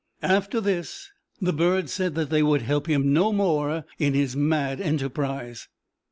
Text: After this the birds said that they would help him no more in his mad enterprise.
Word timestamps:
After 0.23 0.59
this 0.59 1.11
the 1.39 1.53
birds 1.53 1.91
said 1.93 2.15
that 2.15 2.31
they 2.31 2.41
would 2.41 2.63
help 2.63 2.87
him 2.87 3.13
no 3.13 3.31
more 3.31 3.85
in 3.99 4.15
his 4.15 4.35
mad 4.35 4.81
enterprise. 4.81 5.67